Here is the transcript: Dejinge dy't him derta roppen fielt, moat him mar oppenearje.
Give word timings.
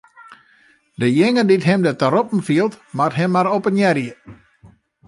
Dejinge 1.03 1.43
dy't 1.47 1.67
him 1.69 1.79
derta 1.85 2.07
roppen 2.15 2.41
fielt, 2.49 2.73
moat 2.97 3.17
him 3.19 3.31
mar 3.33 3.47
oppenearje. 3.57 4.13